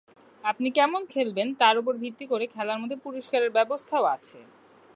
[0.43, 4.39] আপনি কেমন খেলবেন, তার ওপর ভিত্তি করে খেলার মধ্যে পুরস্কারের ব্যবস্থাও আছে।